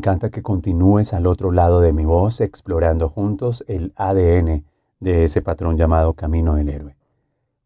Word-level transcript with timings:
Encanta 0.00 0.30
que 0.30 0.40
continúes 0.40 1.12
al 1.12 1.26
otro 1.26 1.52
lado 1.52 1.82
de 1.82 1.92
mi 1.92 2.06
voz 2.06 2.40
explorando 2.40 3.10
juntos 3.10 3.62
el 3.68 3.92
ADN 3.96 4.64
de 4.98 5.24
ese 5.24 5.42
patrón 5.42 5.76
llamado 5.76 6.14
Camino 6.14 6.54
del 6.54 6.70
Héroe. 6.70 6.96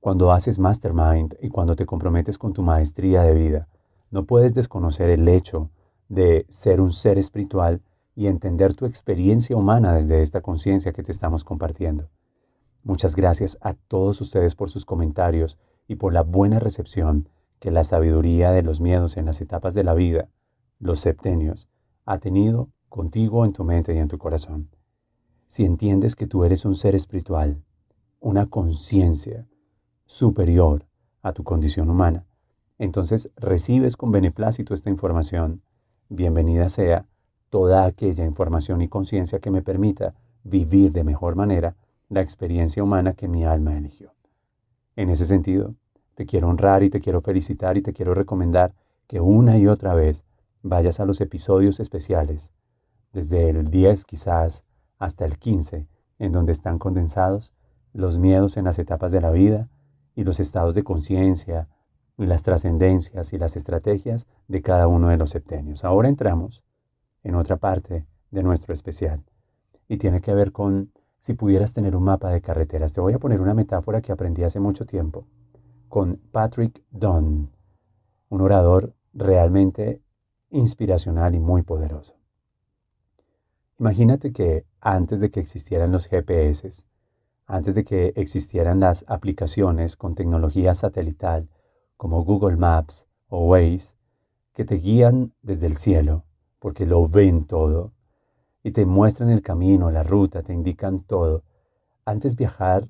Cuando 0.01 0.33
haces 0.33 0.59
mastermind 0.59 1.37
y 1.41 1.49
cuando 1.49 1.77
te 1.77 1.87
comprometes 1.87 2.37
con 2.37 2.53
tu 2.53 2.63
maestría 2.63 3.23
de 3.23 3.35
vida, 3.35 3.69
no 4.11 4.25
puedes 4.25 4.53
desconocer 4.53 5.11
el 5.11 5.29
hecho 5.29 5.71
de 6.09 6.45
ser 6.49 6.81
un 6.81 6.93
ser 6.93 7.19
espiritual 7.19 7.83
y 8.17 8.27
entender 8.27 8.75
tu 8.75 8.85
experiencia 8.85 9.57
humana 9.57 9.93
desde 9.93 10.21
esta 10.21 10.41
conciencia 10.41 10.93
que 10.93 11.05
te 11.05 11.13
estamos 11.13 11.45
compartiendo. 11.45 12.09
Muchas 12.83 13.15
gracias 13.15 13.59
a 13.61 13.75
todos 13.75 14.21
ustedes 14.21 14.57
por 14.57 14.71
sus 14.71 14.85
comentarios 14.85 15.57
y 15.87 15.95
por 15.95 16.13
la 16.13 16.23
buena 16.23 16.59
recepción 16.59 17.29
que 17.61 17.71
la 17.71 17.85
sabiduría 17.85 18.51
de 18.51 18.65
los 18.65 18.81
miedos 18.81 19.17
en 19.19 19.27
las 19.27 19.41
etapas 19.41 19.73
de 19.73 19.85
la 19.85 19.95
vida, 19.95 20.27
los 20.81 20.99
septenios, 20.99 21.69
ha 22.05 22.19
tenido 22.19 22.69
contigo 22.89 23.45
en 23.45 23.53
tu 23.53 23.65
mente 23.65 23.95
y 23.95 23.99
en 23.99 24.09
tu 24.09 24.19
corazón. 24.19 24.69
Si 25.47 25.65
entiendes 25.65 26.17
que 26.17 26.27
tú 26.27 26.45
eres 26.45 26.65
un 26.65 26.77
ser 26.77 26.95
espiritual, 26.95 27.63
una 28.21 28.47
conciencia 28.47 29.47
superior 30.07 30.87
a 31.23 31.33
tu 31.33 31.45
condición 31.45 31.91
humana, 31.91 32.27
entonces 32.79 33.31
recibes 33.37 33.97
con 33.97 34.11
beneplácito 34.11 34.75
esta 34.75 34.91
información. 34.91 35.63
Bienvenida 36.09 36.69
sea 36.69 37.07
toda 37.51 37.85
aquella 37.85 38.25
información 38.25 38.83
y 38.83 38.89
conciencia 38.89 39.39
que 39.39 39.51
me 39.51 39.63
permita 39.63 40.15
vivir 40.43 40.93
de 40.93 41.05
mejor 41.05 41.37
manera 41.37 41.77
la 42.09 42.21
experiencia 42.21 42.83
humana 42.83 43.15
que 43.15 43.29
mi 43.29 43.45
alma 43.45 43.77
eligió. 43.77 44.13
En 44.97 45.09
ese 45.09 45.25
sentido, 45.25 45.75
te 46.15 46.27
quiero 46.27 46.49
honrar 46.49 46.83
y 46.83 46.91
te 46.91 47.01
quiero 47.01 47.21
felicitar 47.21 47.77
y 47.77 47.83
te 47.83 47.93
quiero 47.93 48.15
recomendar 48.15 48.75
que 49.07 49.21
una 49.21 49.59
y 49.59 49.67
otra 49.67 49.95
vez 49.95 50.25
vayas 50.65 50.99
a 50.99 51.05
los 51.05 51.21
episodios 51.21 51.79
especiales, 51.79 52.51
desde 53.13 53.51
el 53.51 53.71
10 53.71 54.05
quizás 54.07 54.65
hasta 54.99 55.27
el 55.27 55.39
15, 55.39 55.87
en 56.19 56.33
donde 56.33 56.53
están 56.53 56.79
condensados 56.79 57.53
los 57.93 58.19
miedos 58.19 58.57
en 58.57 58.65
las 58.65 58.79
etapas 58.79 59.13
de 59.13 59.21
la 59.21 59.31
vida 59.31 59.69
y 60.17 60.25
los 60.25 60.41
estados 60.41 60.75
de 60.75 60.83
conciencia 60.83 61.69
y 62.17 62.25
las 62.27 62.43
trascendencias 62.43 63.33
y 63.35 63.39
las 63.39 63.57
estrategias 63.57 64.27
de 64.49 64.63
cada 64.63 64.89
uno 64.89 65.09
de 65.09 65.19
los 65.19 65.31
septenios. 65.31 65.85
Ahora 65.85 66.09
entramos 66.09 66.65
en 67.23 67.35
otra 67.35 67.57
parte 67.57 68.07
de 68.31 68.43
nuestro 68.43 68.73
especial 68.73 69.23
y 69.87 69.99
tiene 69.99 70.23
que 70.23 70.35
ver 70.35 70.51
con 70.51 70.91
si 71.19 71.35
pudieras 71.35 71.75
tener 71.75 71.95
un 71.95 72.05
mapa 72.05 72.31
de 72.31 72.41
carreteras. 72.41 72.95
Te 72.95 73.03
voy 73.03 73.13
a 73.13 73.19
poner 73.19 73.41
una 73.41 73.55
metáfora 73.55 74.01
que 74.01 74.13
aprendí 74.13 74.45
hace 74.45 74.61
mucho 74.61 74.87
tiempo 74.87 75.27
con 75.89 76.17
Patrick 76.33 76.83
Dunn, 76.91 77.51
un 78.31 78.41
orador 78.41 78.95
realmente 79.13 80.01
inspiracional 80.55 81.35
y 81.35 81.41
muy 81.41 81.63
poderoso. 81.63 82.15
Imagínate 83.79 84.33
que 84.33 84.65
antes 84.81 85.21
de 85.21 85.31
que 85.31 85.41
existieran 85.41 85.91
los 85.91 86.07
GPS, 86.07 86.85
antes 87.47 87.75
de 87.75 87.85
que 87.85 88.13
existieran 88.17 88.81
las 88.81 89.05
aplicaciones 89.09 89.97
con 89.97 90.15
tecnología 90.15 90.75
satelital 90.75 91.49
como 91.97 92.25
Google 92.25 92.57
Maps 92.57 93.09
o 93.29 93.47
Waze, 93.49 93.97
que 94.53 94.65
te 94.65 94.77
guían 94.77 95.33
desde 95.43 95.67
el 95.67 95.77
cielo, 95.77 96.25
porque 96.61 96.87
lo 96.87 97.09
ven 97.09 97.47
todo, 97.47 97.93
y 98.63 98.71
te 98.71 98.87
muestran 98.87 99.31
el 99.31 99.43
camino, 99.43 99.91
la 99.91 100.05
ruta, 100.05 100.43
te 100.43 100.55
indican 100.55 101.01
todo. 101.01 101.43
Antes 102.05 102.37
viajar 102.37 102.89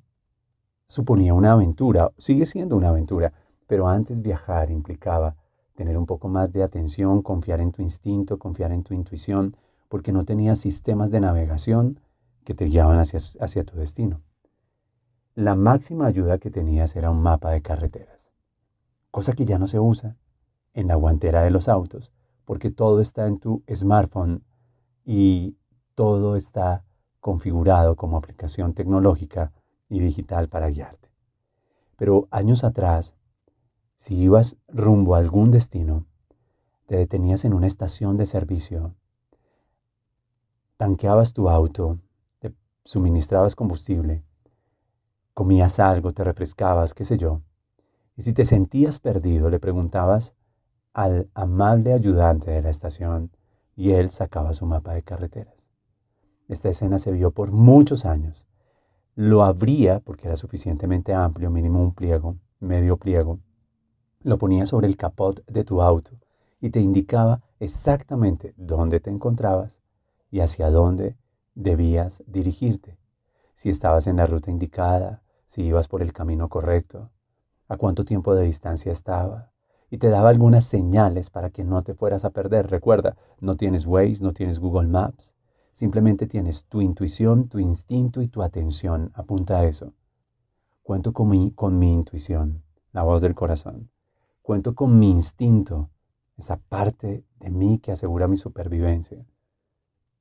suponía 0.87 1.33
una 1.33 1.53
aventura, 1.53 2.13
sigue 2.19 2.45
siendo 2.45 2.77
una 2.77 2.91
aventura, 2.91 3.33
pero 3.67 3.89
antes 3.89 4.21
viajar 4.21 4.71
implicaba 4.71 5.37
tener 5.75 5.99
un 5.99 6.07
poco 6.07 6.29
más 6.29 6.53
de 6.53 6.63
atención, 6.63 7.23
confiar 7.23 7.61
en 7.61 7.73
tu 7.73 7.83
instinto, 7.83 8.39
confiar 8.39 8.73
en 8.73 8.83
tu 8.83 8.95
intuición, 8.95 9.57
porque 9.89 10.13
no 10.13 10.25
tenías 10.25 10.59
sistemas 10.59 11.11
de 11.11 11.21
navegación 11.21 12.01
que 12.45 12.55
te 12.55 12.67
guiaban 12.67 12.99
hacia, 12.99 13.21
hacia 13.41 13.65
tu 13.65 13.77
destino. 13.77 14.21
La 15.35 15.55
máxima 15.57 16.07
ayuda 16.07 16.39
que 16.39 16.51
tenías 16.51 16.95
era 16.95 17.11
un 17.11 17.23
mapa 17.23 17.51
de 17.51 17.63
carreteras, 17.63 18.29
cosa 19.11 19.33
que 19.33 19.45
ya 19.45 19.59
no 19.59 19.67
se 19.67 19.81
usa 19.81 20.17
en 20.75 20.89
la 20.89 20.95
guantera 20.95 21.43
de 21.43 21.51
los 21.51 21.69
autos, 21.69 22.13
porque 22.45 22.71
todo 22.71 23.01
está 23.01 23.27
en 23.27 23.39
tu 23.39 23.63
smartphone 23.73 24.45
y 25.05 25.57
todo 25.95 26.37
está 26.37 26.85
configurado 27.21 27.97
como 27.97 28.17
aplicación 28.17 28.75
tecnológica 28.75 29.53
y 29.89 30.01
digital 30.01 30.49
para 30.49 30.69
guiarte. 30.69 31.09
Pero 31.97 32.29
años 32.31 32.65
atrás, 32.65 33.15
si 34.05 34.17
ibas 34.17 34.59
rumbo 34.69 35.15
a 35.15 35.19
algún 35.19 35.51
destino, 35.51 36.05
te 36.85 36.97
detenías 36.99 37.47
en 37.47 37.55
una 37.55 37.67
estación 37.67 38.19
de 38.19 38.27
servicio, 38.27 38.95
tanqueabas 40.77 41.33
tu 41.33 41.49
auto, 41.49 41.99
te 42.39 42.53
suministrabas 42.85 43.57
combustible, 43.57 44.23
comías 45.33 45.81
algo, 45.81 46.13
te 46.13 46.23
refrescabas, 46.23 46.93
qué 46.93 47.07
sé 47.07 47.17
yo. 47.17 47.41
Y 48.15 48.25
si 48.25 48.35
te 48.35 48.45
sentías 48.45 49.01
perdido, 49.01 49.49
le 49.49 49.59
preguntabas 49.59 50.35
al 50.93 51.31
amable 51.33 51.95
ayudante 51.95 52.51
de 52.51 52.61
la 52.61 52.69
estación 52.69 53.31
y 53.75 53.93
él 53.93 54.11
sacaba 54.11 54.53
su 54.53 54.67
mapa 54.67 54.93
de 54.93 55.03
carreteras. 55.03 55.65
Esta 56.47 56.69
escena 56.69 56.99
se 56.99 57.11
vio 57.11 57.31
por 57.31 57.53
muchos 57.53 58.05
años. 58.05 58.47
Lo 59.15 59.45
abría 59.45 60.01
porque 60.01 60.27
era 60.27 60.37
suficientemente 60.37 61.15
amplio, 61.15 61.49
mínimo 61.49 61.81
un 61.81 61.95
pliego, 61.95 62.37
medio 62.61 62.99
pliego, 62.99 63.39
lo 64.25 64.39
ponía 64.39 64.67
sobre 64.67 64.89
el 64.89 64.97
capot 64.97 65.45
de 65.47 65.65
tu 65.65 65.83
auto 65.83 66.13
y 66.61 66.71
te 66.71 66.81
indicaba 66.81 67.43
exactamente 67.61 68.55
dónde 68.57 68.99
te 68.99 69.11
encontrabas 69.11 69.83
y 70.31 70.41
hacia 70.41 70.71
dónde 70.71 71.17
debías 71.55 72.23
dirigirte, 72.27 72.99
si 73.55 73.71
estabas 73.71 74.07
en 74.07 74.17
la 74.17 74.27
ruta 74.27 74.51
indicada, 74.51 75.23
si 75.47 75.63
ibas 75.63 75.89
por 75.89 76.03
el 76.03 76.13
camino 76.13 76.49
correcto, 76.49 77.11
a 77.69 77.77
cuánto 77.77 78.05
tiempo 78.05 78.35
de 78.35 78.45
distancia 78.45 78.91
estaba, 78.91 79.53
y 79.91 79.99
te 79.99 80.09
daba 80.09 80.31
algunas 80.31 80.65
señales 80.65 81.31
para 81.31 81.51
que 81.51 81.63
no 81.63 81.83
te 81.85 81.95
fueras 81.95 82.25
a 82.25 82.31
perder. 82.31 82.69
Recuerda, 82.69 83.17
no 83.41 83.57
tienes 83.57 83.87
Waze, 83.87 84.23
no 84.23 84.33
tienes 84.33 84.59
Google 84.59 84.89
Maps, 84.89 85.37
simplemente 85.75 86.27
tienes 86.27 86.65
tu 86.65 86.81
intuición, 86.81 87.49
tu 87.49 87.59
instinto 87.59 88.23
y 88.23 88.27
tu 88.27 88.43
atención. 88.43 89.13
Apunta 89.15 89.59
a 89.59 89.65
eso. 89.65 89.93
Cuento 90.83 91.13
con 91.13 91.29
mi, 91.29 91.53
con 91.53 91.79
mi 91.79 91.93
intuición, 91.93 92.65
la 92.93 93.03
voz 93.03 93.21
del 93.21 93.35
corazón. 93.35 93.91
Cuento 94.45 94.75
con 94.75 94.99
mi 94.99 95.11
instinto, 95.11 95.89
esa 96.37 96.59
parte 96.59 97.25
de 97.41 97.51
mí 97.51 97.79
que 97.79 97.93
asegura 97.93 98.29
mi 98.29 98.37
supervivencia. 98.37 99.25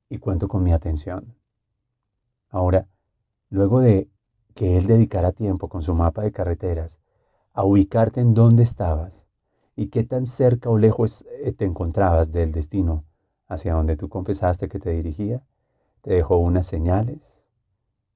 Y 0.07 0.17
cuento 0.19 0.47
con 0.47 0.63
mi 0.63 0.71
atención. 0.71 1.35
Ahora, 2.47 2.87
luego 3.49 3.81
de 3.81 4.09
que 4.55 4.77
él 4.77 4.87
dedicara 4.87 5.33
tiempo 5.33 5.67
con 5.67 5.83
su 5.83 5.93
mapa 5.93 6.21
de 6.21 6.31
carreteras 6.31 7.01
a 7.51 7.65
ubicarte 7.65 8.21
en 8.21 8.33
dónde 8.33 8.63
estabas 8.63 9.27
y 9.75 9.87
qué 9.87 10.05
tan 10.05 10.25
cerca 10.25 10.69
o 10.69 10.77
lejos 10.77 11.25
eh, 11.43 11.51
te 11.51 11.65
encontrabas 11.65 12.31
del 12.31 12.53
destino 12.53 13.03
hacia 13.47 13.73
donde 13.73 13.97
tú 13.97 14.07
confesaste 14.07 14.69
que 14.69 14.79
te 14.79 14.91
dirigía, 14.91 15.43
te 15.99 16.13
dejó 16.13 16.37
unas 16.37 16.65
señales, 16.65 17.43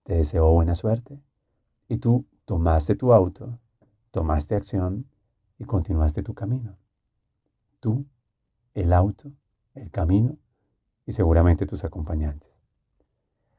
te 0.03 0.13
deseó 0.13 0.53
buena 0.53 0.75
suerte 0.75 1.19
y 1.89 1.98
tú 1.98 2.24
tomaste 2.45 2.95
tu 2.95 3.12
auto, 3.12 3.60
tomaste 4.12 4.56
acción 4.56 5.06
y 5.57 5.65
continuaste 5.65 6.24
tu 6.24 6.33
camino. 6.33 6.77
Tú, 7.80 8.06
el 8.74 8.94
auto, 8.94 9.31
el 9.74 9.92
camino 9.92 10.38
y 11.06 11.13
seguramente 11.13 11.65
tus 11.65 11.83
acompañantes. 11.83 12.51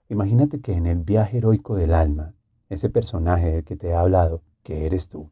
Imagínate 0.09 0.61
que 0.61 0.73
en 0.73 0.87
el 0.87 0.99
viaje 0.99 1.39
heroico 1.39 1.75
del 1.75 1.93
alma, 1.93 2.35
ese 2.69 2.89
personaje 2.89 3.51
del 3.51 3.65
que 3.65 3.77
te 3.77 3.89
he 3.89 3.95
hablado, 3.95 4.43
que 4.63 4.87
eres 4.87 5.09
tú, 5.09 5.31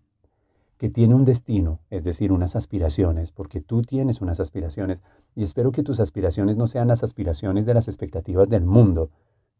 que 0.78 0.90
tiene 0.90 1.14
un 1.14 1.24
destino, 1.24 1.80
es 1.88 2.04
decir, 2.04 2.32
unas 2.32 2.56
aspiraciones, 2.56 3.32
porque 3.32 3.60
tú 3.60 3.82
tienes 3.82 4.20
unas 4.20 4.40
aspiraciones, 4.40 5.02
y 5.34 5.42
espero 5.42 5.72
que 5.72 5.82
tus 5.82 6.00
aspiraciones 6.00 6.56
no 6.56 6.66
sean 6.66 6.88
las 6.88 7.02
aspiraciones 7.02 7.64
de 7.64 7.74
las 7.74 7.88
expectativas 7.88 8.48
del 8.48 8.64
mundo, 8.64 9.10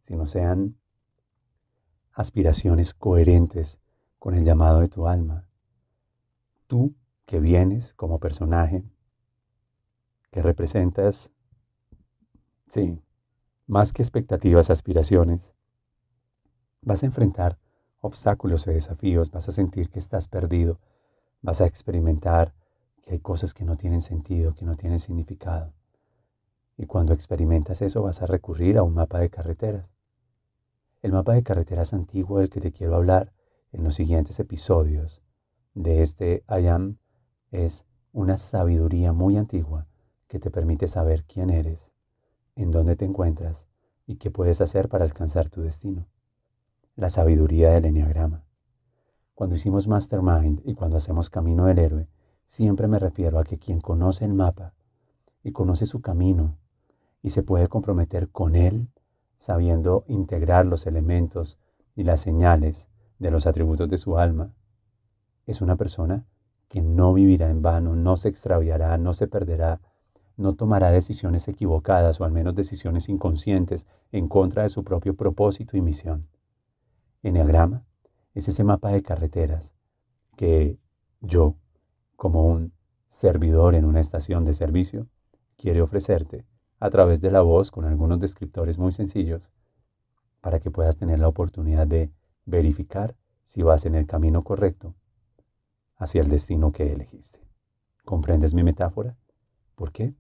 sino 0.02 0.26
sean 0.26 0.76
aspiraciones 2.12 2.94
coherentes 2.94 3.79
con 4.19 4.35
el 4.35 4.44
llamado 4.44 4.81
de 4.81 4.88
tu 4.88 5.06
alma. 5.06 5.47
Tú 6.67 6.95
que 7.27 7.41
vienes 7.41 7.95
como 7.95 8.19
personaje, 8.19 8.85
que 10.31 10.43
representas, 10.43 11.31
sí, 12.69 13.01
más 13.67 13.93
que 13.93 14.03
expectativas, 14.03 14.71
aspiraciones, 14.71 15.55
vas 16.83 17.03
a 17.03 17.07
enfrentar 17.07 17.59
obstáculos 18.01 18.67
y 18.67 18.73
desafíos, 18.73 19.31
vas 19.31 19.49
a 19.49 19.53
sentir 19.53 19.91
que 19.91 19.99
estás 19.99 20.29
perdido, 20.29 20.81
vas 21.43 21.61
a 21.61 21.67
experimentar 21.67 22.55
que 23.03 23.12
hay 23.12 23.19
cosas 23.21 23.55
que 23.55 23.65
no 23.65 23.77
tienen 23.77 24.01
sentido, 24.01 24.55
que 24.55 24.65
no 24.65 24.75
tienen 24.75 25.01
significado. 25.01 25.73
Y 26.77 26.87
cuando 26.87 27.12
experimentas 27.12 27.81
eso 27.83 28.03
vas 28.03 28.23
a 28.23 28.27
recurrir 28.27 28.79
a 28.79 28.83
un 28.83 28.95
mapa 28.95 29.19
de 29.21 29.31
carreteras. 29.31 29.91
El 31.03 31.12
mapa 31.12 31.35
de 31.35 31.43
carreteras 31.43 31.93
antiguo 31.93 32.39
del 32.39 32.51
que 32.51 32.61
te 32.61 32.73
quiero 32.73 32.97
hablar 32.97 33.33
en 33.73 33.85
los 33.85 33.95
siguientes 33.95 34.39
episodios 34.41 35.23
de 35.76 36.02
este 36.02 36.43
I 36.49 36.69
Am 36.69 36.96
es 37.50 37.84
una 38.12 38.38
sabiduría 38.38 39.12
muy 39.12 39.37
antigua 39.37 39.87
que 40.26 40.38
te 40.38 40.50
permite 40.50 40.88
saber 40.88 41.25
quién 41.25 41.50
eres, 41.50 41.90
en 42.56 42.70
dónde 42.70 42.96
te 42.96 43.05
encuentras 43.05 43.69
y 44.06 44.17
qué 44.17 44.31
puedes 44.31 44.62
hacer 44.62 44.88
para 44.88 45.05
alcanzar 45.05 45.50
tu 45.50 45.61
destino. 45.61 46.06
La 46.94 47.11
sabiduría 47.11 47.70
del 47.73 47.84
enneagrama. 47.84 48.43
Cuando 49.34 49.55
hicimos 49.55 49.87
Mastermind 49.87 50.62
y 50.64 50.75
cuando 50.75 50.96
hacemos 50.96 51.28
Camino 51.28 51.67
del 51.67 51.78
Héroe, 51.78 52.08
siempre 52.46 52.88
me 52.88 52.99
refiero 52.99 53.38
a 53.38 53.44
que 53.44 53.58
quien 53.58 53.82
conoce 53.82 54.25
el 54.25 54.32
mapa 54.32 54.73
y 55.44 55.52
conoce 55.52 55.84
su 55.84 56.00
camino 56.00 56.56
y 57.23 57.31
se 57.31 57.43
puede 57.43 57.69
comprometer 57.69 58.31
con 58.31 58.56
él, 58.56 58.88
sabiendo 59.37 60.05
integrar 60.08 60.64
los 60.64 60.87
elementos 60.87 61.58
y 61.94 62.05
las 62.05 62.23
señales 62.23 62.88
de 63.19 63.31
los 63.31 63.46
atributos 63.46 63.90
de 63.90 63.99
su 63.99 64.17
alma, 64.17 64.55
es 65.47 65.61
una 65.61 65.77
persona 65.77 66.27
que 66.69 66.83
no 66.83 67.15
vivirá 67.15 67.49
en 67.49 67.63
vano, 67.63 67.95
no 67.95 68.17
se 68.17 68.29
extraviará, 68.29 68.99
no 68.99 69.15
se 69.15 69.29
perderá, 69.29 69.81
no 70.37 70.55
tomará 70.55 70.91
decisiones 70.91 71.49
equivocadas 71.49 72.21
o 72.21 72.25
al 72.25 72.33
menos 72.33 72.55
decisiones 72.55 73.09
inconscientes 73.09 73.87
en 74.13 74.29
contra 74.29 74.65
de 74.65 74.69
su 74.69 74.85
propio 74.85 75.15
propósito 75.15 75.77
y 75.77 75.81
misión. 75.81 76.29
Enneagrama 77.23 77.85
es 78.35 78.49
ese 78.49 78.65
mapa 78.65 78.91
de 78.91 79.03
carreteras 79.03 79.75
que 80.37 80.79
yo, 81.21 81.55
como 82.17 82.45
un 82.47 82.73
servidor 83.09 83.75
en 83.75 83.85
una 83.85 84.01
estación 84.01 84.45
de 84.45 84.53
servicio, 84.53 85.07
quiere 85.57 85.81
ofrecerte 85.81 86.45
a 86.81 86.91
través 86.91 87.21
de 87.21 87.31
la 87.31 87.41
voz 87.41 87.71
con 87.71 87.87
algunos 87.87 88.21
descriptores 88.21 88.79
muy 88.79 88.93
sencillos 88.93 89.51
para 90.41 90.61
que 90.61 90.71
puedas 90.71 90.97
tener 90.97 91.19
la 91.19 91.29
oportunidad 91.29 91.87
de 91.87 92.11
verificar 92.45 93.17
si 93.45 93.63
vas 93.63 93.87
en 93.87 93.95
el 93.95 94.07
camino 94.07 94.45
correcto 94.45 94.95
hacia 95.97 96.21
el 96.21 96.29
destino 96.29 96.73
que 96.73 96.93
elegiste. 96.93 97.41
¿Comprendes 98.05 98.55
mi 98.55 98.63
metáfora? 98.63 99.17
¿Por 99.75 99.93
qué? 99.93 100.15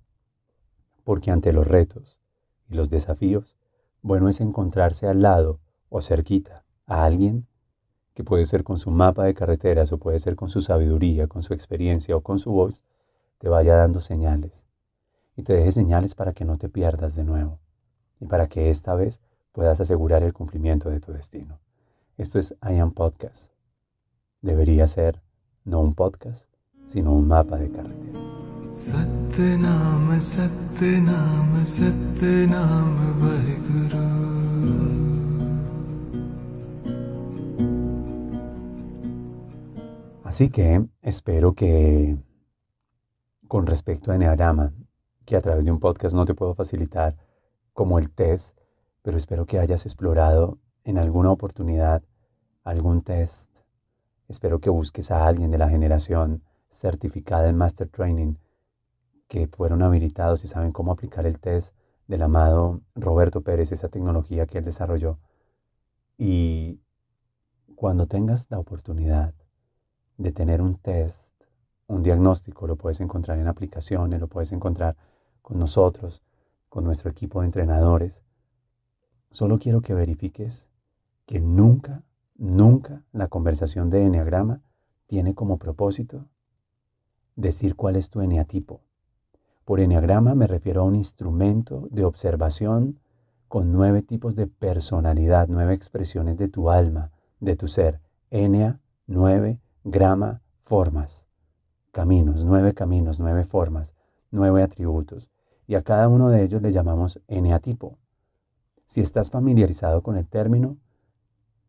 Porque 1.04 1.30
ante 1.30 1.52
los 1.52 1.66
retos 1.66 2.20
y 2.68 2.74
los 2.74 2.90
desafíos, 2.90 3.56
bueno 4.02 4.28
es 4.28 4.40
encontrarse 4.40 5.06
al 5.06 5.22
lado 5.22 5.60
o 5.88 6.02
cerquita 6.02 6.64
a 6.86 7.04
alguien 7.04 7.46
que 8.14 8.24
puede 8.24 8.46
ser 8.46 8.64
con 8.64 8.78
su 8.78 8.90
mapa 8.90 9.24
de 9.24 9.34
carreteras 9.34 9.92
o 9.92 9.98
puede 9.98 10.18
ser 10.18 10.36
con 10.36 10.48
su 10.48 10.62
sabiduría, 10.62 11.26
con 11.26 11.42
su 11.42 11.52
experiencia 11.52 12.16
o 12.16 12.22
con 12.22 12.38
su 12.38 12.50
voz, 12.50 12.82
te 13.38 13.48
vaya 13.48 13.76
dando 13.76 14.00
señales 14.00 14.64
y 15.36 15.42
te 15.42 15.52
deje 15.52 15.72
señales 15.72 16.14
para 16.14 16.32
que 16.32 16.46
no 16.46 16.56
te 16.56 16.68
pierdas 16.70 17.14
de 17.14 17.24
nuevo 17.24 17.60
y 18.18 18.26
para 18.26 18.48
que 18.48 18.70
esta 18.70 18.94
vez 18.94 19.20
puedas 19.52 19.80
asegurar 19.80 20.22
el 20.22 20.32
cumplimiento 20.32 20.88
de 20.88 21.00
tu 21.00 21.12
destino. 21.12 21.60
Esto 22.16 22.38
es 22.38 22.56
I 22.62 22.78
Am 22.78 22.92
Podcast. 22.92 23.52
Debería 24.40 24.86
ser 24.86 25.20
no 25.66 25.80
un 25.80 25.94
podcast, 25.94 26.46
sino 26.86 27.12
un 27.12 27.28
mapa 27.28 27.58
de 27.58 27.70
carreteras. 27.70 28.22
Así 40.24 40.50
que 40.50 40.86
espero 41.02 41.54
que 41.54 42.16
con 43.48 43.66
respecto 43.66 44.12
a 44.12 44.16
Enneagrama, 44.16 44.72
que 45.24 45.36
a 45.36 45.40
través 45.40 45.64
de 45.64 45.72
un 45.72 45.80
podcast 45.80 46.14
no 46.14 46.24
te 46.24 46.34
puedo 46.34 46.54
facilitar 46.54 47.16
como 47.72 47.98
el 47.98 48.10
test, 48.10 48.56
pero 49.02 49.16
espero 49.16 49.46
que 49.46 49.58
hayas 49.58 49.86
explorado 49.86 50.58
en 50.84 50.98
alguna 50.98 51.30
oportunidad 51.30 52.02
algún 52.64 53.02
test. 53.02 53.55
Espero 54.28 54.60
que 54.60 54.70
busques 54.70 55.10
a 55.10 55.26
alguien 55.26 55.50
de 55.50 55.58
la 55.58 55.68
generación 55.68 56.42
certificada 56.70 57.48
en 57.48 57.56
Master 57.56 57.88
Training 57.88 58.34
que 59.28 59.46
fueron 59.46 59.82
habilitados 59.82 60.44
y 60.44 60.48
saben 60.48 60.72
cómo 60.72 60.92
aplicar 60.92 61.26
el 61.26 61.38
test 61.38 61.74
del 62.06 62.22
amado 62.22 62.80
Roberto 62.94 63.40
Pérez, 63.40 63.72
esa 63.72 63.88
tecnología 63.88 64.46
que 64.46 64.58
él 64.58 64.64
desarrolló. 64.64 65.18
Y 66.18 66.80
cuando 67.74 68.06
tengas 68.06 68.50
la 68.50 68.58
oportunidad 68.58 69.34
de 70.16 70.32
tener 70.32 70.62
un 70.62 70.76
test, 70.76 71.42
un 71.88 72.02
diagnóstico, 72.02 72.66
lo 72.66 72.76
puedes 72.76 73.00
encontrar 73.00 73.38
en 73.38 73.48
aplicaciones, 73.48 74.20
lo 74.20 74.28
puedes 74.28 74.52
encontrar 74.52 74.96
con 75.42 75.58
nosotros, 75.58 76.22
con 76.68 76.84
nuestro 76.84 77.10
equipo 77.10 77.40
de 77.40 77.46
entrenadores. 77.46 78.22
Solo 79.30 79.58
quiero 79.58 79.82
que 79.82 79.94
verifiques 79.94 80.68
que 81.26 81.40
nunca, 81.40 82.02
nunca 82.38 83.04
la 83.12 83.28
conversación 83.28 83.90
de 83.90 84.02
Enneagrama 84.04 84.60
tiene 85.06 85.34
como 85.34 85.58
propósito 85.58 86.26
decir 87.36 87.76
cuál 87.76 87.96
es 87.96 88.10
tu 88.10 88.20
eneatipo. 88.20 88.80
Por 89.64 89.80
eneagrama 89.80 90.34
me 90.34 90.46
refiero 90.46 90.82
a 90.82 90.84
un 90.84 90.94
instrumento 90.94 91.88
de 91.90 92.04
observación 92.04 93.00
con 93.48 93.72
nueve 93.72 94.02
tipos 94.02 94.36
de 94.36 94.46
personalidad, 94.46 95.48
nueve 95.48 95.74
expresiones 95.74 96.36
de 96.38 96.48
tu 96.48 96.70
alma, 96.70 97.12
de 97.40 97.56
tu 97.56 97.68
ser. 97.68 98.00
Enea, 98.30 98.80
nueve, 99.06 99.60
grama, 99.84 100.42
formas, 100.62 101.24
caminos, 101.92 102.44
nueve 102.44 102.74
caminos, 102.74 103.20
nueve 103.20 103.44
formas, 103.44 103.92
nueve 104.30 104.62
atributos. 104.62 105.30
Y 105.66 105.74
a 105.74 105.82
cada 105.82 106.08
uno 106.08 106.28
de 106.28 106.42
ellos 106.42 106.62
le 106.62 106.72
llamamos 106.72 107.20
eneatipo. 107.28 107.98
Si 108.84 109.00
estás 109.00 109.30
familiarizado 109.30 110.02
con 110.02 110.16
el 110.16 110.28
término, 110.28 110.76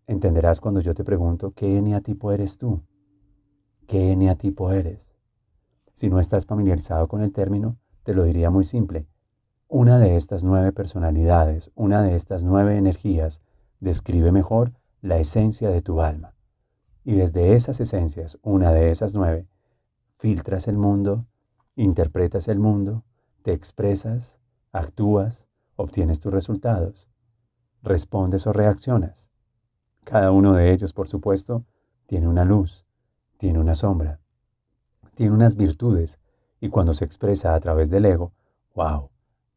entenderás 0.08 0.62
cuando 0.62 0.80
yo 0.80 0.96
te 0.96 1.04
pregunto, 1.04 1.52
¿qué 1.52 1.78
eneatipo 1.78 2.32
eres 2.32 2.58
tú? 2.58 2.82
¿Qué 3.86 4.12
eneatipo 4.12 4.72
eres? 4.72 5.14
Si 5.94 6.10
no 6.10 6.20
estás 6.20 6.46
familiarizado 6.46 7.08
con 7.08 7.22
el 7.22 7.32
término, 7.32 7.78
te 8.04 8.14
lo 8.14 8.24
diría 8.24 8.50
muy 8.50 8.64
simple. 8.64 9.08
Una 9.68 10.00
de 10.00 10.16
estas 10.16 10.44
nueve 10.44 10.72
personalidades, 10.72 11.72
una 11.76 12.02
de 12.02 12.16
estas 12.16 12.44
nueve 12.44 12.78
energías, 12.78 13.42
describe 13.80 14.32
mejor 14.32 14.74
la 15.02 15.18
esencia 15.20 15.70
de 15.70 15.82
tu 15.82 16.02
alma. 16.02 16.34
Y 17.04 17.16
desde 17.16 17.54
esas 17.54 17.80
esencias, 17.80 18.38
una 18.42 18.72
de 18.72 18.92
esas 18.92 19.14
nueve, 19.14 19.48
filtras 20.18 20.68
el 20.68 20.78
mundo, 20.78 21.26
interpretas 21.76 22.48
el 22.48 22.60
mundo, 22.60 23.04
te 23.44 23.54
expresas, 23.54 24.40
actúas, 24.72 25.48
obtienes 25.76 26.20
tus 26.20 26.34
resultados, 26.34 27.08
respondes 27.84 28.48
o 28.48 28.54
reaccionas. 28.54 29.30
Cada 30.08 30.32
uno 30.32 30.54
de 30.54 30.72
ellos, 30.72 30.94
por 30.94 31.10
supuesto, 31.10 31.66
tiene 32.06 32.30
una 32.30 32.46
luz, 32.46 32.86
tiene 33.36 33.60
una 33.60 33.76
sombra, 33.76 34.22
tiene 35.16 35.34
unas 35.34 35.58
virtudes 35.58 36.18
y 36.62 36.70
cuando 36.70 36.94
se 36.94 37.04
expresa 37.04 37.54
a 37.54 37.60
través 37.60 37.90
del 37.90 38.06
ego, 38.06 38.32
wow, 38.74 39.10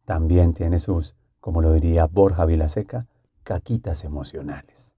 también 0.05 0.53
tiene 0.53 0.81
sus, 0.81 1.15
como 1.39 1.63
lo 1.63 1.73
diría 1.73 2.07
Borja 2.07 2.47
Vilaseca, 2.47 3.07
caquitas 3.45 4.03
emocionales. 4.03 4.97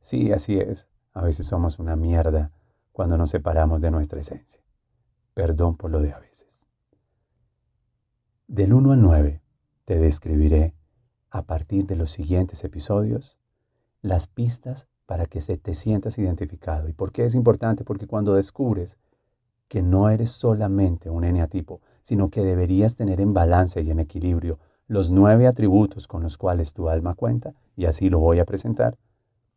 Sí, 0.00 0.32
así 0.32 0.58
es. 0.58 0.88
A 1.12 1.22
veces 1.22 1.46
somos 1.46 1.78
una 1.78 1.94
mierda 1.94 2.50
cuando 2.90 3.16
nos 3.16 3.30
separamos 3.30 3.80
de 3.80 3.92
nuestra 3.92 4.18
esencia. 4.18 4.60
Perdón 5.32 5.76
por 5.76 5.92
lo 5.92 6.00
de 6.00 6.12
a 6.12 6.18
veces. 6.18 6.66
Del 8.48 8.72
1 8.72 8.90
al 8.90 9.00
9 9.00 9.42
te 9.84 10.00
describiré, 10.00 10.74
a 11.30 11.42
partir 11.42 11.86
de 11.86 11.94
los 11.94 12.10
siguientes 12.10 12.64
episodios, 12.64 13.37
las 14.02 14.26
pistas 14.26 14.86
para 15.06 15.26
que 15.26 15.40
se 15.40 15.56
te 15.56 15.74
sientas 15.74 16.18
identificado. 16.18 16.88
¿Y 16.88 16.92
por 16.92 17.12
qué 17.12 17.24
es 17.24 17.34
importante? 17.34 17.84
Porque 17.84 18.06
cuando 18.06 18.34
descubres 18.34 18.96
que 19.68 19.82
no 19.82 20.10
eres 20.10 20.30
solamente 20.30 21.10
un 21.10 21.24
eneatipo, 21.24 21.80
sino 22.02 22.30
que 22.30 22.42
deberías 22.42 22.96
tener 22.96 23.20
en 23.20 23.34
balance 23.34 23.80
y 23.82 23.90
en 23.90 24.00
equilibrio 24.00 24.58
los 24.86 25.10
nueve 25.10 25.46
atributos 25.46 26.06
con 26.08 26.22
los 26.22 26.38
cuales 26.38 26.72
tu 26.72 26.88
alma 26.88 27.14
cuenta, 27.14 27.54
y 27.76 27.84
así 27.84 28.08
lo 28.08 28.18
voy 28.18 28.38
a 28.38 28.46
presentar, 28.46 28.96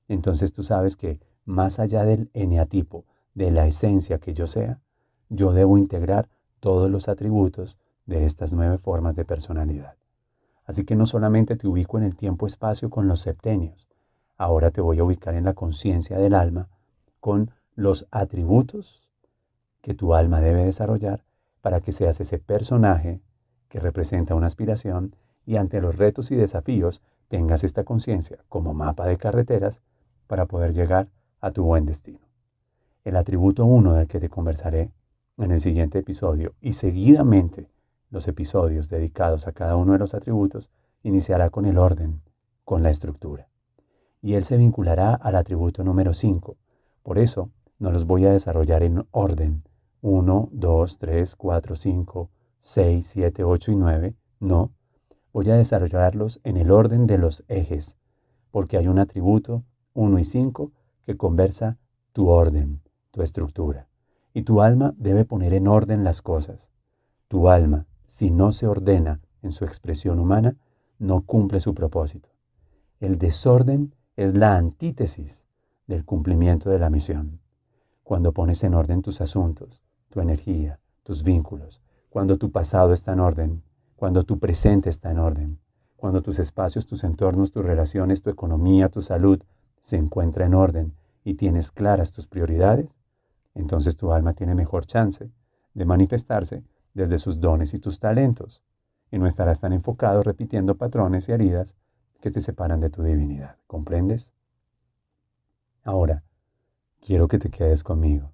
entonces 0.10 0.52
tú 0.52 0.64
sabes 0.64 0.98
que 0.98 1.20
más 1.46 1.80
allá 1.80 2.04
del 2.04 2.30
eneatipo, 2.34 3.06
de 3.34 3.52
la 3.52 3.66
esencia 3.66 4.20
que 4.20 4.34
yo 4.34 4.48
sea, 4.48 4.82
yo 5.30 5.54
debo 5.54 5.78
integrar 5.78 6.28
todos 6.60 6.92
los 6.92 7.08
atributos 7.08 7.78
de 8.06 8.26
estas 8.26 8.52
nueve 8.52 8.78
formas 8.78 9.16
de 9.16 9.24
personalidad. 9.24 9.96
Así 10.66 10.84
que 10.84 10.98
no 10.98 11.06
solamente 11.06 11.56
te 11.56 11.68
ubico 11.68 11.98
en 11.98 12.04
el 12.04 12.16
tiempo-espacio 12.16 12.90
con 12.90 13.08
los 13.08 13.22
septenios, 13.22 13.88
ahora 14.42 14.72
te 14.72 14.82
voy 14.82 14.98
a 14.98 15.04
ubicar 15.04 15.36
en 15.36 15.46
la 15.46 15.54
conciencia 15.54 16.18
del 16.18 16.34
alma 16.34 16.68
con 17.20 17.52
los 17.76 18.08
atributos 18.10 19.08
que 19.82 19.94
tu 19.94 20.16
alma 20.16 20.42
debe 20.42 20.66
desarrollar 20.66 21.24
para 21.62 21.80
que 21.80 21.92
seas 21.92 22.20
ese 22.20 22.40
personaje 22.40 23.22
que 23.70 23.80
representa 23.80 24.34
una 24.34 24.48
aspiración 24.48 25.16
y 25.46 25.58
ante 25.58 25.80
los 25.80 25.96
retos 25.96 26.32
y 26.32 26.36
desafíos 26.36 27.04
tengas 27.28 27.64
esta 27.64 27.84
conciencia 27.84 28.40
como 28.50 28.74
mapa 28.74 29.06
de 29.06 29.18
carreteras 29.18 29.84
para 30.26 30.48
poder 30.48 30.74
llegar 30.74 31.08
a 31.40 31.52
tu 31.52 31.64
buen 31.64 31.86
destino. 31.86 32.26
El 33.04 33.18
atributo 33.18 33.66
1 33.66 33.94
del 33.94 34.08
que 34.08 34.20
te 34.20 34.30
conversaré 34.30 34.92
en 35.38 35.52
el 35.52 35.62
siguiente 35.62 36.00
episodio 36.00 36.56
y 36.60 36.74
seguidamente 36.74 37.70
los 38.10 38.28
episodios 38.28 38.90
dedicados 38.90 39.46
a 39.48 39.52
cada 39.52 39.76
uno 39.76 39.94
de 39.94 40.00
los 40.00 40.16
atributos 40.16 40.72
iniciará 41.04 41.52
con 41.52 41.68
el 41.68 41.78
orden, 41.78 42.24
con 42.66 42.82
la 42.82 42.90
estructura. 42.90 43.51
Y 44.22 44.36
él 44.36 44.44
se 44.44 44.58
vinculará 44.58 45.16
al 45.16 45.36
atributo 45.36 45.84
número 45.84 46.14
5. 46.14 46.58
Por 47.04 47.18
eso 47.18 47.50
no 47.80 47.92
los 47.92 48.06
voy 48.06 48.26
a 48.26 48.32
desarrollar 48.32 48.84
en 48.84 49.06
orden 49.12 49.64
1, 50.02 50.50
2, 50.52 50.98
3, 50.98 51.36
4, 51.36 51.76
5, 51.76 52.30
6, 52.60 53.08
7, 53.08 53.44
8 53.44 53.72
y 53.72 53.76
9. 53.76 54.16
No, 54.40 54.72
voy 55.34 55.50
a 55.50 55.56
desarrollarlos 55.56 56.40
en 56.44 56.58
el 56.58 56.72
orden 56.72 57.08
de 57.08 57.18
los 57.18 57.44
ejes, 57.48 57.98
porque 58.52 58.78
hay 58.78 58.88
un 58.88 59.00
atributo 59.00 59.64
1 59.94 60.20
y 60.20 60.24
5 60.24 60.72
que 61.06 61.18
conversa 61.18 61.78
tu 62.14 62.30
orden, 62.30 62.82
tu 63.12 63.22
estructura. 63.22 63.88
Y 64.34 64.44
tu 64.44 64.62
alma 64.62 64.94
debe 64.98 65.26
poner 65.26 65.54
en 65.54 65.68
orden 65.68 66.04
las 66.04 66.22
cosas. 66.22 66.70
Tu 67.28 67.50
alma, 67.50 67.86
si 68.08 68.32
no 68.32 68.52
se 68.52 68.68
ordena 68.68 69.22
en 69.42 69.52
su 69.52 69.66
expresión 69.66 70.20
humana, 70.20 70.56
no 71.00 71.22
cumple 71.22 71.60
su 71.60 71.74
propósito. 71.74 72.30
El 73.00 73.18
desorden 73.18 73.96
es 74.24 74.36
la 74.36 74.56
antítesis 74.56 75.48
del 75.88 76.06
cumplimiento 76.06 76.70
de 76.70 76.78
la 76.78 76.90
misión. 76.90 77.40
Cuando 78.04 78.34
pones 78.34 78.64
en 78.64 78.76
orden 78.76 79.02
tus 79.02 79.20
asuntos, 79.20 79.82
tu 80.10 80.22
energía, 80.22 80.80
tus 81.04 81.24
vínculos, 81.24 81.82
cuando 82.10 82.38
tu 82.38 82.52
pasado 82.52 82.94
está 82.94 83.14
en 83.14 83.20
orden, 83.20 83.64
cuando 83.96 84.24
tu 84.24 84.38
presente 84.38 84.90
está 84.90 85.12
en 85.12 85.18
orden, 85.18 85.60
cuando 85.96 86.22
tus 86.22 86.38
espacios, 86.40 86.86
tus 86.86 87.04
entornos, 87.04 87.52
tus 87.52 87.66
relaciones, 87.66 88.22
tu 88.22 88.30
economía, 88.30 88.90
tu 88.90 89.02
salud 89.02 89.42
se 89.80 89.98
encuentra 89.98 90.46
en 90.46 90.54
orden 90.54 90.94
y 91.24 91.34
tienes 91.36 91.72
claras 91.72 92.12
tus 92.12 92.28
prioridades, 92.28 92.90
entonces 93.56 93.98
tu 93.98 94.12
alma 94.12 94.34
tiene 94.34 94.56
mejor 94.56 94.86
chance 94.86 95.32
de 95.74 95.86
manifestarse 95.86 96.64
desde 96.94 97.18
sus 97.18 97.40
dones 97.40 97.74
y 97.74 97.80
tus 97.80 98.00
talentos, 98.00 98.62
y 99.12 99.18
no 99.18 99.26
estarás 99.26 99.60
tan 99.60 99.74
enfocado 99.74 100.22
repitiendo 100.22 100.76
patrones 100.76 101.28
y 101.28 101.32
heridas 101.32 101.76
que 102.22 102.32
te 102.32 102.42
separan 102.42 102.80
de 102.80 102.90
tu 102.90 103.04
divinidad. 103.04 103.58
¿Comprendes? 103.68 104.32
Ahora, 105.84 106.24
quiero 107.02 107.28
que 107.28 107.40
te 107.40 107.50
quedes 107.50 107.84
conmigo 107.84 108.32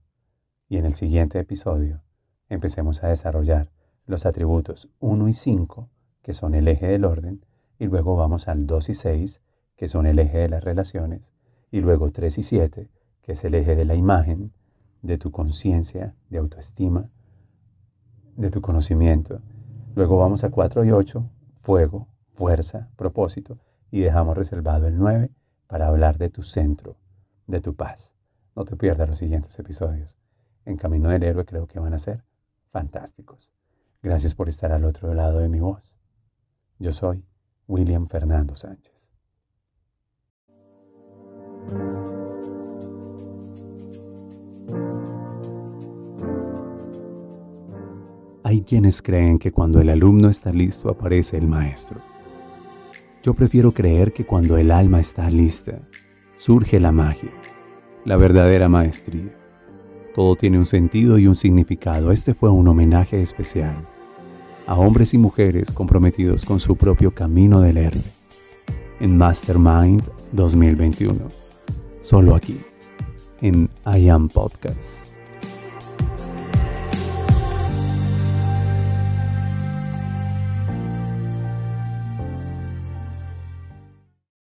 y 0.70 0.78
en 0.78 0.86
el 0.86 0.96
siguiente 0.96 1.40
episodio 1.40 2.02
empecemos 2.50 3.04
a 3.04 3.08
desarrollar 3.08 3.72
los 4.06 4.26
atributos 4.26 4.90
1 5.00 5.30
y 5.30 5.34
5, 5.34 5.90
que 6.22 6.34
son 6.34 6.56
el 6.56 6.68
eje 6.68 6.88
del 6.88 7.06
orden, 7.06 7.46
y 7.80 7.86
luego 7.86 8.16
vamos 8.16 8.48
al 8.48 8.68
2 8.68 8.90
y 8.90 8.94
6, 8.94 9.42
que 9.76 9.88
son 9.88 10.06
el 10.06 10.20
eje 10.20 10.40
de 10.40 10.50
las 10.50 10.64
relaciones, 10.64 11.32
y 11.72 11.82
luego 11.82 12.12
3 12.12 12.38
y 12.38 12.44
7, 12.44 12.90
que 13.22 13.32
es 13.32 13.44
el 13.44 13.56
eje 13.56 13.76
de 13.76 13.86
la 13.86 13.96
imagen, 13.96 14.52
de 15.02 15.18
tu 15.18 15.32
conciencia, 15.32 16.16
de 16.30 16.38
autoestima, 16.38 17.10
de 18.36 18.50
tu 18.50 18.62
conocimiento. 18.62 19.42
Luego 19.96 20.18
vamos 20.18 20.44
a 20.44 20.50
4 20.50 20.84
y 20.86 20.92
8, 20.92 21.30
fuego, 21.62 22.08
fuerza, 22.34 22.90
propósito, 22.96 23.60
y 23.92 24.02
dejamos 24.02 24.38
reservado 24.38 24.88
el 24.88 24.98
9 24.98 25.30
para 25.68 25.88
hablar 25.88 26.18
de 26.18 26.30
tu 26.30 26.44
centro, 26.44 26.98
de 27.46 27.62
tu 27.62 27.76
paz. 27.76 28.16
No 28.56 28.66
te 28.66 28.76
pierdas 28.76 29.08
los 29.08 29.20
siguientes 29.20 29.58
episodios. 29.60 30.18
En 30.66 30.78
Camino 30.78 31.10
del 31.10 31.24
Héroe 31.24 31.46
creo 31.46 31.68
que 31.68 31.80
van 31.80 31.94
a 31.94 32.00
ser 32.00 32.24
fantásticos. 32.72 33.50
Gracias 34.02 34.36
por 34.36 34.50
estar 34.50 34.72
al 34.72 34.86
otro 34.86 35.14
lado 35.14 35.40
de 35.40 35.50
mi 35.50 35.60
voz. 35.60 35.96
Yo 36.80 36.94
soy 36.94 37.24
William 37.68 38.08
Fernando 38.08 38.56
Sánchez. 38.56 38.94
Hay 48.44 48.62
quienes 48.62 49.02
creen 49.02 49.40
que 49.40 49.52
cuando 49.52 49.82
el 49.82 49.90
alumno 49.90 50.30
está 50.30 50.52
listo 50.52 50.90
aparece 50.90 51.38
el 51.38 51.48
maestro. 51.48 52.00
Yo 53.28 53.34
prefiero 53.34 53.74
creer 53.74 54.14
que 54.14 54.24
cuando 54.24 54.56
el 54.56 54.72
alma 54.72 55.02
está 55.02 55.30
lista, 55.30 55.82
surge 56.38 56.80
la 56.80 56.94
magia, 56.94 57.34
la 58.06 58.16
verdadera 58.16 58.70
maestría. 58.70 59.36
Todo 60.16 60.38
tiene 60.38 60.58
un 60.58 60.66
sentido 60.66 61.20
y 61.20 61.28
un 61.28 61.36
significado. 61.36 62.14
Este 62.14 62.34
fue 62.34 62.50
un 62.50 62.70
homenaje 62.70 63.22
especial 63.22 63.76
a 64.66 64.76
hombres 64.76 65.14
y 65.14 65.18
mujeres 65.18 65.74
comprometidos 65.74 66.46
con 66.46 66.62
su 66.62 66.78
propio 66.78 67.14
camino 67.14 67.60
del 67.60 67.80
héroe. 67.80 68.04
En 69.02 69.18
Mastermind 69.18 70.04
2021. 70.32 71.20
Solo 72.00 72.34
aquí, 72.34 72.58
en 73.42 73.70
I 73.86 74.08
Am 74.08 74.30
Podcast. 74.30 75.07